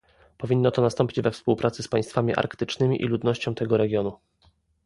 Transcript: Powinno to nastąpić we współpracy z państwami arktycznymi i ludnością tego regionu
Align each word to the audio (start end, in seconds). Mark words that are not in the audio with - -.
Powinno 0.37 0.71
to 0.71 0.81
nastąpić 0.81 1.21
we 1.21 1.31
współpracy 1.31 1.83
z 1.83 1.87
państwami 1.87 2.35
arktycznymi 2.35 3.01
i 3.01 3.05
ludnością 3.05 3.55
tego 3.55 3.77
regionu 3.77 4.19